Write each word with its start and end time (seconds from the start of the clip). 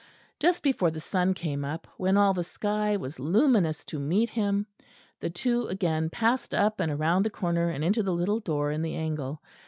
Just 0.39 0.63
before 0.63 0.89
the 0.89 0.99
sun 0.99 1.35
came 1.35 1.63
up, 1.63 1.85
when 1.95 2.17
all 2.17 2.33
the 2.33 2.43
sky 2.43 2.97
was 2.97 3.19
luminous 3.19 3.85
to 3.85 3.99
meet 3.99 4.31
him, 4.31 4.65
the 5.19 5.29
two 5.29 5.67
again 5.67 6.09
passed 6.09 6.55
up 6.55 6.79
and 6.79 6.97
round 6.97 7.23
the 7.23 7.29
corner, 7.29 7.69
and 7.69 7.83
into 7.83 8.01
the 8.01 8.09
little 8.11 8.39
door 8.39 8.71
in 8.71 8.81
the 8.81 8.95
angle. 8.95 9.43